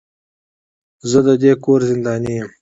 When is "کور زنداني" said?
1.63-2.33